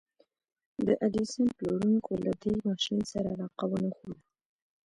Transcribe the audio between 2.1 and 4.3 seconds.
له دې ماشين سره علاقه ونه ښوده.